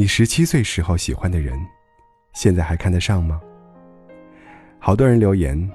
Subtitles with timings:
[0.00, 1.60] 你十七岁时候喜欢的人，
[2.32, 3.38] 现在还看得上吗？”
[4.80, 5.70] 好多人留言：“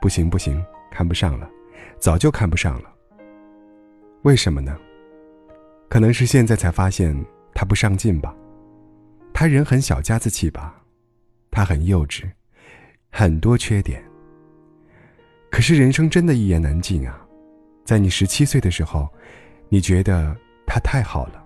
[0.00, 1.50] 不行不行，看不上了，
[1.98, 2.94] 早就看不上了。”
[4.22, 4.78] 为什么呢？
[5.88, 7.20] 可能是现在才发现
[7.52, 8.32] 他不上进吧，
[9.32, 10.80] 他人很小家子气吧，
[11.50, 12.30] 他很幼稚，
[13.10, 14.00] 很多缺点。
[15.50, 17.26] 可是人生真的一言难尽啊，
[17.84, 19.12] 在你十七岁的时候。
[19.68, 21.43] 你觉得他太好了。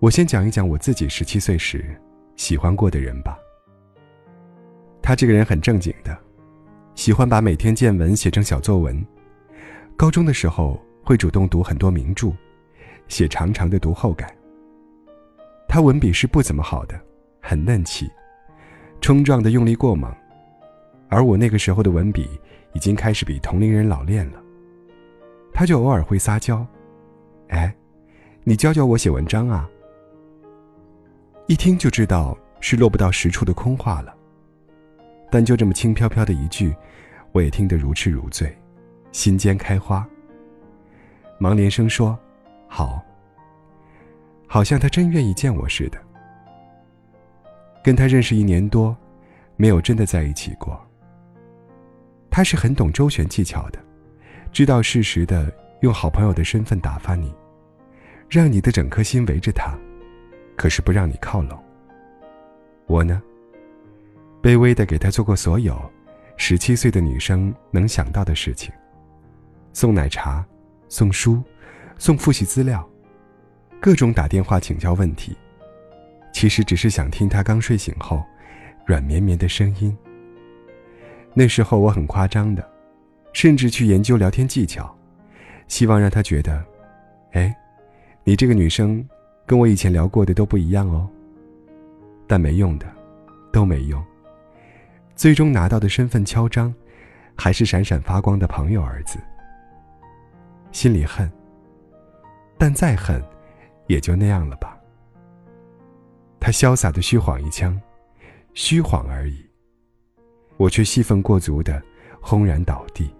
[0.00, 1.84] 我先讲一讲我自己十七岁时
[2.36, 3.36] 喜欢过的人吧。
[5.02, 6.16] 他这个人很正经的，
[6.94, 9.04] 喜欢把每天见闻写成小作文。
[9.96, 12.32] 高中的时候会主动读很多名著，
[13.08, 14.32] 写长长的读后感。
[15.66, 16.98] 他文笔是不怎么好的，
[17.42, 18.08] 很嫩气，
[19.00, 20.14] 冲撞的用力过猛。
[21.08, 22.28] 而我那个时候的文笔
[22.72, 24.40] 已经开始比同龄人老练了。
[25.52, 26.64] 他就偶尔会撒娇。
[27.48, 27.74] 哎，
[28.44, 29.68] 你教教我写文章啊！
[31.48, 34.14] 一听就知道是落不到实处的空话了。
[35.30, 36.76] 但就这么轻飘飘的一句，
[37.32, 38.54] 我也听得如痴如醉，
[39.12, 40.06] 心间开花。
[41.38, 42.18] 忙连声说
[42.68, 43.02] ：“好。”
[44.46, 45.98] 好像他真愿意见我似的。
[47.82, 48.94] 跟他认识一年多，
[49.56, 50.78] 没有真的在一起过。
[52.30, 53.78] 他是很懂周旋技巧的，
[54.52, 55.50] 知道适时的。
[55.82, 57.32] 用好朋友的身份打发你，
[58.28, 59.78] 让你的整颗心围着他，
[60.58, 61.56] 可是不让你靠拢。
[62.86, 63.22] 我呢，
[64.42, 65.80] 卑微的给他做过所有
[66.36, 68.72] 十七岁的女生能想到的事情：
[69.72, 70.44] 送奶茶、
[70.88, 71.40] 送书、
[71.96, 72.84] 送复习资料，
[73.80, 75.36] 各种打电话请教问题。
[76.32, 78.24] 其实只是想听他刚睡醒后
[78.84, 79.96] 软绵绵的声音。
[81.34, 82.68] 那时候我很夸张的，
[83.32, 84.92] 甚至去研究聊天技巧。
[85.68, 86.64] 希望让他觉得，
[87.32, 87.54] 哎，
[88.24, 89.06] 你这个女生
[89.48, 91.08] 跟我以前聊过的都不一样哦。
[92.26, 92.86] 但没用的，
[93.50, 94.04] 都没用。
[95.16, 96.72] 最终拿到的身份敲章，
[97.34, 99.18] 还是闪闪发光的朋友儿子。
[100.70, 101.32] 心里恨，
[102.58, 103.24] 但再恨，
[103.86, 104.78] 也就那样了吧。
[106.38, 107.80] 他潇洒的虚晃一枪，
[108.52, 109.42] 虚晃而已。
[110.58, 111.82] 我却戏份过足的
[112.20, 113.10] 轰然倒地。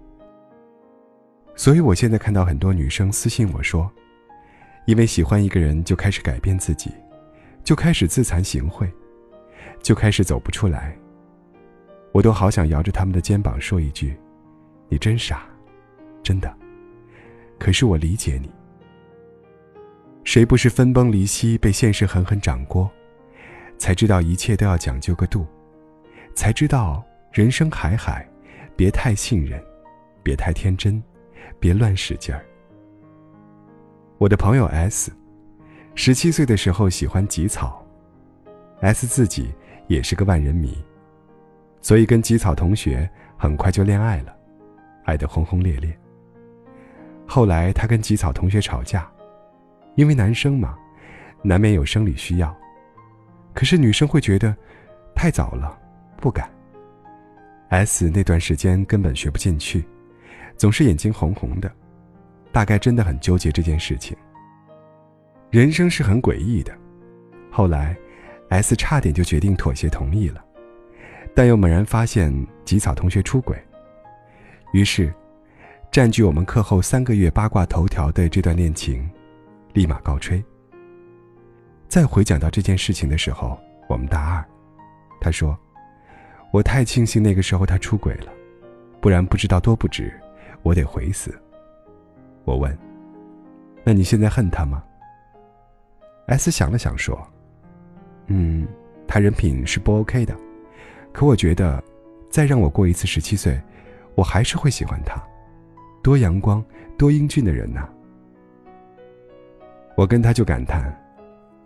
[1.56, 3.91] 所以，我现在看到很多女生私信我说，
[4.88, 6.91] 因为喜欢一个人就开始改变自己，
[7.62, 8.91] 就开始自惭形秽，
[9.82, 10.97] 就开始走不出来。
[12.10, 14.16] 我都好想摇着他们的肩膀说一句
[14.88, 15.43] ：“你真傻，
[16.22, 16.50] 真的。”
[17.60, 18.50] 可是我理解你。
[20.25, 22.88] 谁不是分崩离析，被现实狠狠掌掴，
[23.77, 25.47] 才知道一切都要讲究个度，
[26.34, 28.27] 才知道人生海海，
[28.75, 29.62] 别太信任，
[30.22, 31.03] 别太天真。
[31.60, 32.43] 别乱使劲儿。
[34.19, 35.12] 我的朋友 S，
[35.95, 37.87] 十七岁的时候喜欢吉草
[38.81, 39.55] ，S 自己
[39.87, 40.77] 也是个万人迷，
[41.81, 44.37] 所以跟吉草同学很快就恋爱了，
[45.05, 45.97] 爱得轰轰烈烈。
[47.28, 49.09] 后来他跟吉草同学吵架，
[49.95, 50.77] 因为男生嘛，
[51.41, 52.53] 难免有生理需要，
[53.55, 54.53] 可是女生会觉得
[55.15, 55.78] 太早了，
[56.17, 56.51] 不敢。
[57.69, 59.84] S 那段时间根本学不进去。
[60.57, 61.71] 总是眼睛红红的，
[62.53, 64.16] 大概真的很纠结这件事情。
[65.50, 66.76] 人生是很诡异的。
[67.50, 67.97] 后来
[68.50, 70.44] ，S 差点就决定妥协同意了，
[71.34, 72.32] 但又猛然发现
[72.64, 73.56] 吉草同学出轨，
[74.72, 75.12] 于是，
[75.91, 79.09] 占据我们课后三个月八卦头条的这段恋情，
[79.72, 80.42] 立马告吹。
[81.88, 83.59] 再回讲到这件事情的时候，
[83.89, 84.44] 我们大二，
[85.21, 85.59] 他说
[86.53, 88.33] ：“我太庆幸那个时候他出轨了，
[89.01, 90.12] 不然不知道多不值。”
[90.62, 91.41] 我得悔死。
[92.48, 92.77] 我问
[93.84, 94.83] ：“那你现在恨他吗
[96.28, 97.15] ？”S 想了想说
[98.28, 98.66] ：“嗯，
[99.06, 100.34] 他人品是不 OK 的，
[101.12, 101.83] 可我觉得，
[102.30, 103.60] 再让我过一次十七岁，
[104.15, 105.22] 我还是会喜欢他。
[106.03, 106.65] 多阳光、
[106.97, 107.86] 多英俊的人呐！”
[109.94, 110.97] 我跟他就感叹：“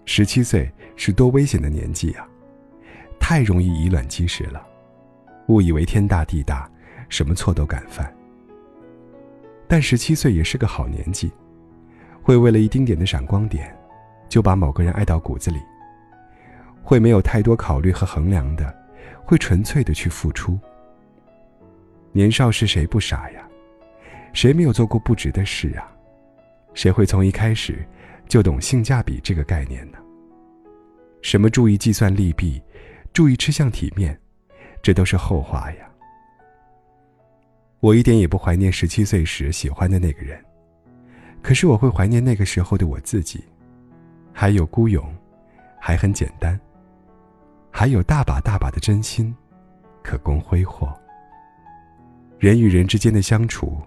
[0.05, 2.26] 十七岁是多危险的年纪啊，
[3.20, 4.67] 太容易以卵击石了，
[5.46, 6.69] 误以为天大地大，
[7.08, 8.12] 什么错都敢犯。”
[9.73, 11.33] 但十七岁也是个好年纪，
[12.23, 13.75] 会为了一丁点的闪光点，
[14.29, 15.59] 就把某个人爱到骨子里。
[16.83, 18.71] 会没有太多考虑和衡量的，
[19.25, 20.59] 会纯粹的去付出。
[22.13, 23.49] 年少时谁不傻呀？
[24.35, 25.91] 谁没有做过不值的事啊？
[26.75, 27.83] 谁会从一开始
[28.29, 29.97] 就懂性价比这个概念呢？
[31.23, 32.61] 什么注意计算利弊，
[33.15, 34.21] 注意吃相体面，
[34.83, 35.89] 这都是后话呀。
[37.82, 40.40] 我一点也不怀念十七岁时喜欢的那个人，
[41.43, 43.43] 可是我会怀念那个时候的我自己，
[44.32, 45.05] 还有孤勇，
[45.81, 46.58] 还很简单，
[47.73, 49.34] 还有大把大把的真心，
[50.00, 50.96] 可供挥霍。
[52.38, 53.82] 人与人之间的相处，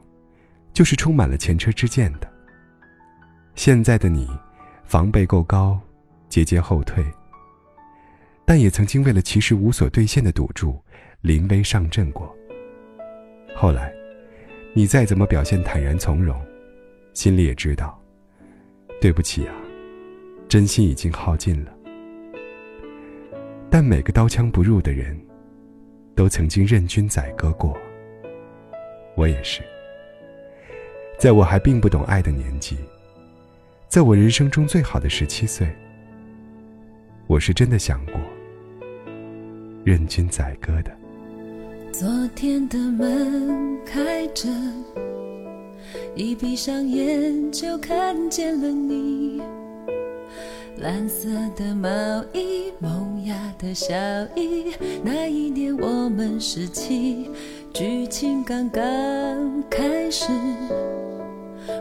[0.73, 2.29] 就是充满了前车之鉴的。
[3.55, 4.29] 现在的你，
[4.83, 5.79] 防备够高，
[6.27, 7.01] 节节后退。
[8.43, 10.77] 但也曾经为了其实无所兑现的赌注，
[11.21, 12.35] 临危上阵过。
[13.57, 13.93] 后来，
[14.73, 16.37] 你再怎么表现坦然从容，
[17.13, 17.97] 心里也知道，
[18.99, 19.55] 对不起啊，
[20.49, 21.71] 真心已经耗尽了。
[23.69, 25.17] 但每个刀枪不入的人，
[26.15, 27.75] 都曾经任君宰割过。
[29.15, 29.61] 我也是，
[31.17, 32.77] 在我还并不懂爱的年纪。
[33.87, 35.73] 在我人生中最好的十七岁，
[37.25, 38.15] 我是真的想过
[39.85, 40.91] 任君宰割的。
[41.97, 44.49] 昨天的门开着，
[46.13, 49.41] 一闭上眼就看见了你。
[50.79, 51.87] 蓝色的毛
[52.33, 53.95] 衣，萌芽的小
[54.35, 54.73] 意，
[55.05, 57.29] 那一年我们十七，
[57.73, 58.83] 剧情刚刚
[59.69, 60.27] 开始。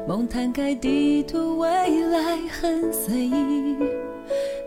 [0.06, 1.68] 梦摊开地图，未
[2.06, 3.76] 来很随意。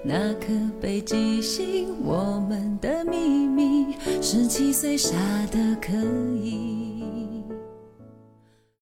[0.04, 0.48] 那颗
[0.80, 5.16] 北极星我们的秘密，十七岁傻
[5.52, 5.92] 得可
[6.42, 6.87] 以。